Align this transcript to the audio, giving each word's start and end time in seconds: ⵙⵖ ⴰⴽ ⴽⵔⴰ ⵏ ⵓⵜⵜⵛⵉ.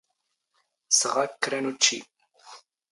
ⵙⵖ 0.99 1.13
ⴰⴽ 1.23 1.27
ⴽⵔⴰ 1.41 1.57
ⵏ 1.59 1.65
ⵓⵜⵜⵛⵉ. 1.69 1.99